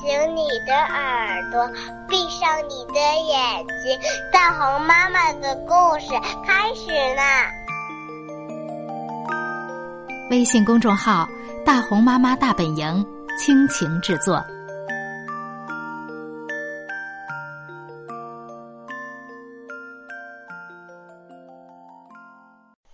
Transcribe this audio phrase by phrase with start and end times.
[0.00, 1.68] 醒你的耳朵，
[2.08, 4.00] 闭上你的眼睛，
[4.32, 6.06] 大红妈妈的故事
[6.46, 7.50] 开始啦！
[10.30, 11.28] 微信公众号
[11.66, 13.06] “大红妈妈大本营”
[13.38, 14.42] 倾情制作。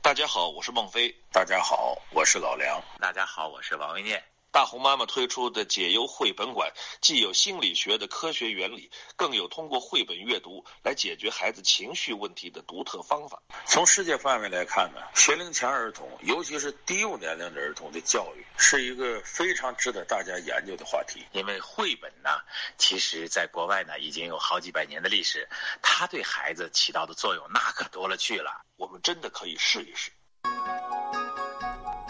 [0.03, 1.15] 大家好，我是孟非。
[1.31, 2.83] 大家好，我是老梁。
[2.99, 4.21] 大家好，我是王维念。
[4.57, 13.43] 大红妈妈推出的解忧绘本馆，既有心理学的科学原理，更有通过绘本阅读来解决孩子情绪问题的独特方法。
[13.67, 21.23] 从世界范围来看呢，学龄前儿童，尤其是低幼年龄的儿童的教育，是一个非常值得大家研究的话题。
[21.33, 22.31] 因为绘本呢，
[22.79, 25.47] 其实在国外呢已经有好几百年的历史，
[25.83, 28.63] 它对孩子起到的作用那可多了去了。
[28.77, 30.11] 我们真的可以试一试。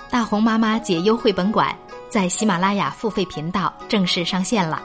[0.08, 1.76] 大红妈妈解忧绘本馆。
[2.08, 4.82] 在喜马拉雅付费频道正式上线了，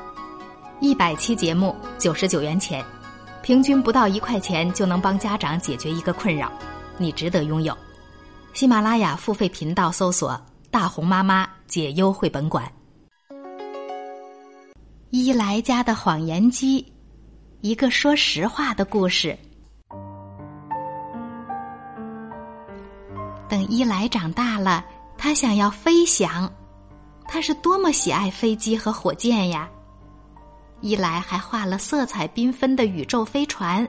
[0.79, 2.83] 一百期节目九十九元钱，
[3.43, 6.51] 平均不到一块钱就能帮家长解决一个困扰，
[6.97, 7.77] 你值得拥有。
[8.53, 10.39] 喜马拉雅付费频道搜索
[10.71, 12.69] “大红妈妈解忧绘本馆”。
[15.11, 16.91] 伊莱家的谎言机，
[17.61, 19.37] 一个说实话的故事。
[23.47, 24.83] 等伊莱长大了，
[25.17, 26.51] 他想要飞翔。
[27.33, 29.69] 他是多么喜爱飞机和火箭呀！
[30.81, 33.87] 一来还画了色彩缤纷的宇宙飞船。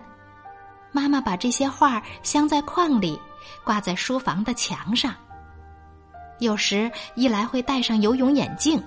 [0.92, 3.20] 妈妈把这些画镶在框里，
[3.64, 5.12] 挂在书房的墙上。
[6.38, 8.80] 有时一来会戴上游泳眼镜，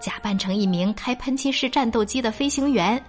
[0.00, 3.04] 假扮成一名开喷气式战斗机的飞行员，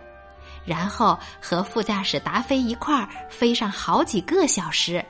[0.66, 5.02] 然后和副驾驶达菲一块儿飞上好几个小时。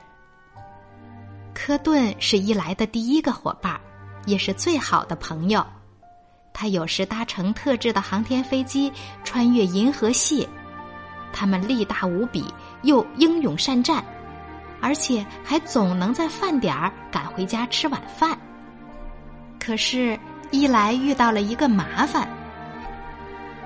[1.52, 3.80] 科顿是伊莱的第一个伙伴儿。
[4.26, 5.64] 也是最好的朋友，
[6.52, 8.92] 他有时搭乘特制的航天飞机
[9.24, 10.48] 穿越银河系，
[11.32, 12.44] 他们力大无比
[12.82, 14.04] 又英勇善战，
[14.80, 18.38] 而且还总能在饭点儿赶回家吃晚饭。
[19.58, 20.18] 可是，
[20.50, 22.28] 一来遇到了一个麻烦。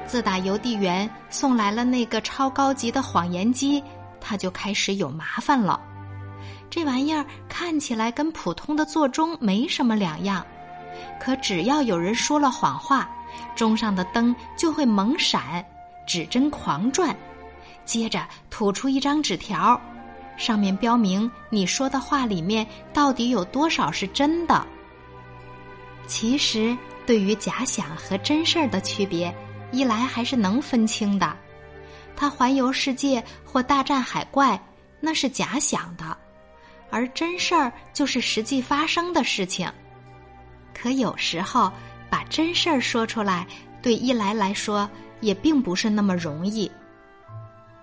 [0.06, 3.82] 自打邮递员送来了那个超高级的谎言机，
[4.20, 5.80] 他就开始有麻烦了。
[6.68, 10.44] 这玩意儿看起来跟普通的座钟没什么两样，
[11.20, 13.08] 可只要有人说了谎话，
[13.54, 15.64] 钟上的灯就会猛闪，
[16.06, 17.16] 指针狂转，
[17.84, 19.80] 接着吐出一张纸条，
[20.36, 24.66] 上面标明你说的话里面到底有多少是真的。
[26.06, 26.76] 其实，
[27.06, 29.34] 对于假想和真事儿的区别，
[29.72, 31.34] 一来还是能分清的。
[32.14, 34.60] 他环游世界或大战海怪，
[35.00, 36.16] 那是假想的。
[36.90, 39.70] 而真事儿就是实际发生的事情，
[40.74, 41.70] 可有时候
[42.08, 43.46] 把真事儿说出来，
[43.82, 44.88] 对伊莱来说
[45.20, 46.70] 也并不是那么容易。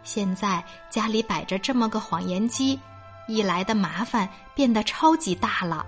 [0.03, 2.79] 现在家里摆着这么个谎言机，
[3.27, 5.85] 一来的麻烦变得超级大了。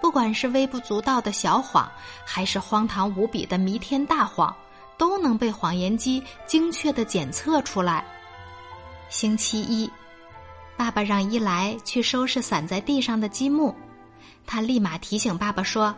[0.00, 1.90] 不管是微不足道的小谎，
[2.24, 4.54] 还是荒唐无比的弥天大谎，
[4.98, 8.04] 都能被谎言机精确的检测出来。
[9.08, 9.90] 星期一。
[10.76, 13.74] 爸爸让伊莱去收拾散在地上的积木，
[14.46, 15.94] 他立马提醒爸爸说：“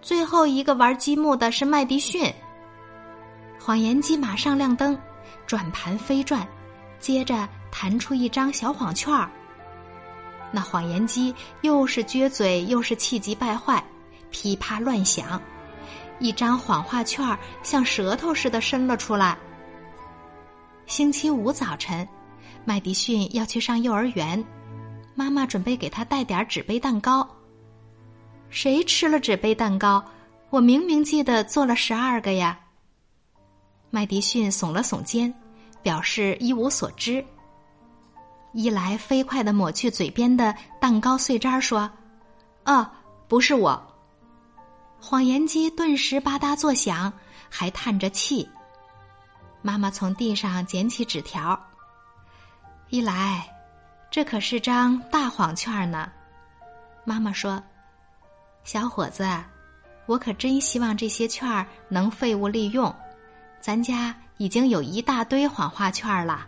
[0.00, 2.32] 最后一个玩积木的是麦迪逊。”
[3.58, 4.96] 谎言机马上亮灯，
[5.46, 6.46] 转盘飞转，
[7.00, 9.28] 接着弹出一张小谎券儿。
[10.52, 13.82] 那谎言机又是撅嘴又是气急败坏，
[14.30, 15.40] 噼啪乱响，
[16.20, 19.36] 一张谎话券儿像舌头似的伸了出来。
[20.86, 22.06] 星期五早晨。
[22.68, 24.44] 麦迪逊要去上幼儿园，
[25.14, 27.26] 妈妈准备给他带点纸杯蛋糕。
[28.50, 30.04] 谁吃了纸杯蛋糕？
[30.50, 32.58] 我明明记得做了十二个呀。
[33.88, 35.32] 麦迪逊耸了耸肩，
[35.80, 37.24] 表示一无所知。
[38.52, 41.88] 伊莱飞快的抹去嘴边的蛋糕碎渣，说
[42.66, 42.84] ：“哦，
[43.28, 43.80] 不是我。”
[45.00, 47.12] 谎言机顿时吧嗒作响，
[47.48, 48.48] 还叹着气。
[49.62, 51.58] 妈妈从地上捡起纸条。
[52.96, 53.46] 一来，
[54.10, 56.10] 这可是张大谎券呢。
[57.04, 57.62] 妈妈说
[58.64, 59.28] ：“小伙子，
[60.06, 62.94] 我可真希望这些券能废物利用。
[63.60, 66.46] 咱家已经有一大堆谎话券了。”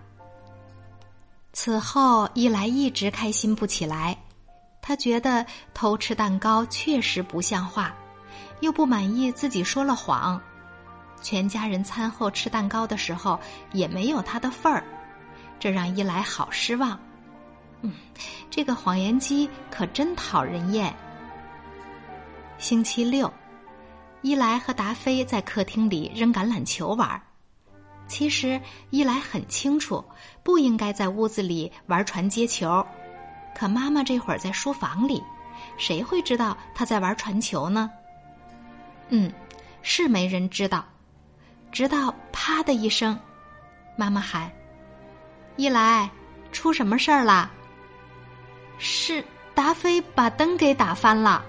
[1.53, 4.17] 此后，一来一直开心不起来。
[4.81, 7.95] 他觉得偷吃蛋糕确实不像话，
[8.61, 10.41] 又不满意自己说了谎。
[11.21, 13.39] 全家人餐后吃蛋糕的时候，
[13.75, 14.83] 也没有他的份儿。
[15.58, 16.99] 这让伊莱好失望。
[17.82, 17.93] 嗯，
[18.50, 20.94] 这个谎言机可真讨人厌。
[22.58, 23.32] 星期六，
[24.22, 27.22] 伊莱和达菲在客厅里扔橄榄球玩儿。
[28.08, 28.60] 其实
[28.90, 30.05] 伊莱很清楚，
[30.43, 32.84] 不应该在屋子里玩传接球，
[33.54, 35.22] 可妈妈这会儿在书房里，
[35.76, 37.90] 谁会知道她在玩传球呢？
[39.11, 39.32] 嗯，
[39.82, 40.84] 是没人知道。
[41.70, 43.19] 直到啪的一声，
[43.94, 44.50] 妈妈喊
[45.58, 46.08] ：“一来，
[46.52, 47.50] 出什么事儿啦？”
[48.78, 49.22] 是
[49.55, 51.44] 达菲把灯给打翻了。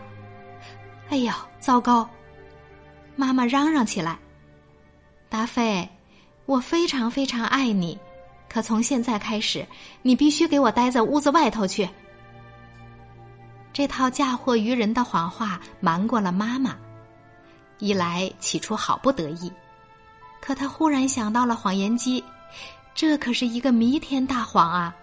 [1.10, 2.10] 哎呦，糟糕！
[3.16, 4.18] 妈妈嚷嚷起来
[5.30, 5.88] ：“达菲！”
[6.48, 8.00] 我非常非常爱你，
[8.50, 9.64] 可从现在开始，
[10.02, 11.88] 你必须给我待在屋子外头去。
[13.72, 16.76] 这套嫁祸于人的谎话瞒过了妈妈，
[17.78, 19.54] 一来起初好不得意，
[20.42, 22.24] 可他忽然想到了谎言机，
[23.00, 24.94] 这可是一个弥天大谎啊！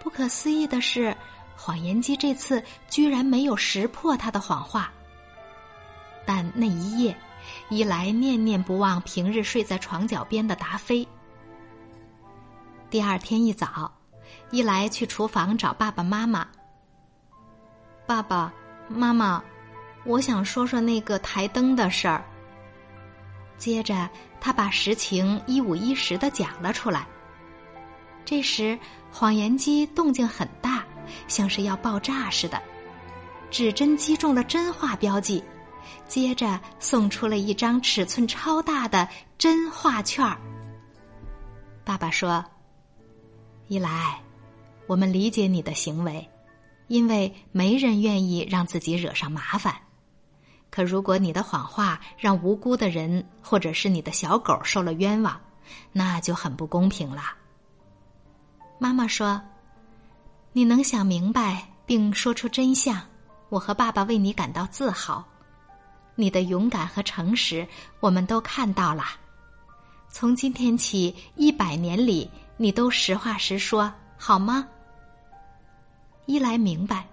[0.00, 1.16] 不可思议的是，
[1.54, 4.90] 谎言机这次居然没有识破他的谎话，
[6.26, 7.16] 但那一夜。
[7.68, 11.06] 伊莱念念不忘平日睡在床脚边的达菲。
[12.90, 13.88] 第二天一早，
[14.50, 16.44] 伊莱去厨房找爸爸妈妈。
[18.04, 18.52] 爸爸
[18.88, 19.40] 妈妈，
[20.04, 22.24] 我想说说那个台灯的事儿。
[23.60, 24.08] 接着，
[24.40, 27.06] 他把实情一五一十的讲了出来。
[28.24, 28.78] 这时，
[29.12, 30.82] 谎言机动静很大，
[31.28, 32.60] 像是要爆炸似的，
[33.50, 35.44] 指针击中了真话标记。
[36.08, 40.38] 接着送出了一张尺寸超大的真画券儿。
[41.84, 42.44] 爸爸说
[43.68, 44.20] ：“一来，
[44.86, 46.26] 我们理解你的行为，
[46.88, 49.74] 因为没人愿意让自己惹上麻烦。
[50.70, 55.40] 可如果你的谎话让无辜的人或者是你的小狗受了冤枉，
[55.92, 57.34] 那就很不公平了。”
[58.78, 59.40] 妈妈说
[60.52, 63.00] ：“你能想明白并说出真相，
[63.48, 65.24] 我和爸爸为你感到自豪。”
[66.16, 67.66] 你的勇敢和诚实，
[67.98, 69.04] 我们都看到了。
[70.08, 74.66] 从今天起，一百年里，你都实话实说，好吗？
[76.26, 77.06] 一来明白，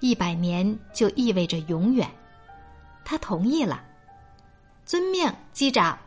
[0.00, 2.10] 一百年就意味着永远。
[3.08, 3.82] 他同意了。
[4.84, 5.98] 遵命，机长。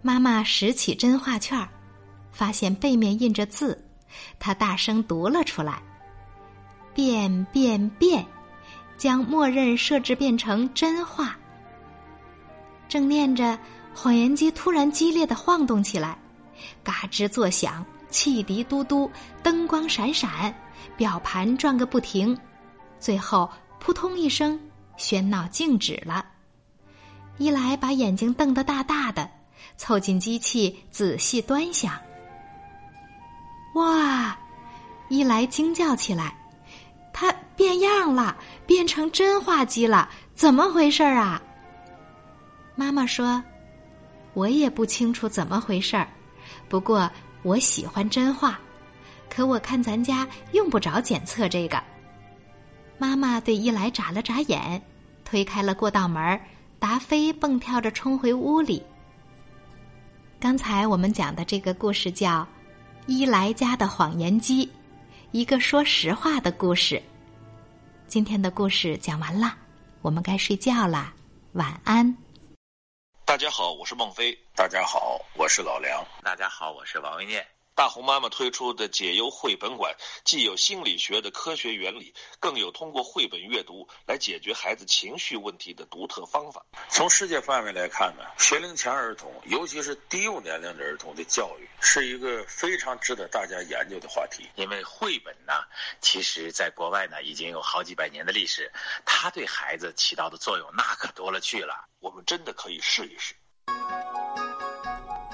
[0.00, 1.68] 妈妈拾起真画券，
[2.32, 3.84] 发现背面印着字，
[4.38, 5.82] 她大声读了出来
[6.96, 8.24] ：“变变变。”
[8.96, 11.36] 将默认设置变成真话。
[12.88, 13.58] 正念着，
[13.94, 16.16] 谎言机突然激烈的晃动起来，
[16.82, 19.10] 嘎吱作响，汽笛嘟嘟，
[19.42, 20.54] 灯光闪闪，
[20.96, 22.38] 表盘转个不停，
[22.98, 24.58] 最后扑通一声，
[24.98, 26.24] 喧闹静止了。
[27.38, 29.28] 伊莱把眼睛瞪得大大的，
[29.76, 31.92] 凑近机器仔细端详。
[33.74, 34.38] 哇！
[35.08, 36.36] 伊莱惊叫起来。
[37.12, 38.36] 它变样了，
[38.66, 41.40] 变成真话机了，怎么回事啊？
[42.74, 43.42] 妈妈说
[44.34, 46.08] ：“我也不清楚怎么回事儿，
[46.68, 47.08] 不过
[47.42, 48.58] 我喜欢真话。
[49.28, 51.80] 可我看咱家用不着检测这个。”
[52.96, 54.80] 妈妈对伊莱眨了眨眼，
[55.24, 56.40] 推开了过道门，
[56.78, 58.84] 达菲蹦跳着冲回屋里。
[60.38, 62.42] 刚才我们讲的这个故事叫
[63.06, 64.66] 《伊莱家的谎言机》。
[65.32, 67.02] 一个说实话的故事。
[68.06, 69.52] 今天的故事讲完了，
[70.00, 71.12] 我们该睡觉啦，
[71.54, 72.16] 晚安。
[73.24, 74.32] 大家好，我是孟非。
[74.54, 76.04] 大家好，我是老梁。
[76.22, 77.44] 大家好，我是王维念。
[77.76, 86.64] 大红妈妈推出的解忧绘本馆，既有心理学的科学原理，更有通过绘本阅读来解决孩子情绪问题的独特方法。
[86.88, 94.48] 从世界范围来看呢，学龄前儿童，尤其是低幼年龄的儿童的教育，是一个非常值得大家研究的话题。
[94.54, 95.52] 因为绘本呢，
[96.00, 98.72] 其实在国外呢已经有好几百年的历史，
[99.04, 101.88] 它对孩子起到的作用那可多了去了。
[101.98, 103.34] 我们真的可以试一试。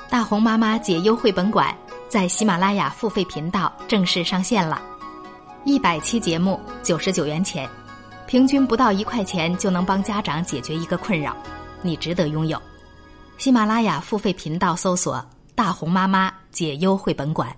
[0.09, 1.77] 大红妈妈解忧绘本馆。
[2.11, 4.83] 在喜马拉雅付费频道正式上线了，
[5.65, 7.71] 一百期节目九十九元钱，
[8.27, 11.37] 平均不到一块钱就能帮家长解决一个困扰，
[11.83, 12.61] 你值得拥有。
[13.39, 15.25] 喜马拉雅付费频道搜索
[15.55, 17.49] “大红妈妈解忧绘本馆”。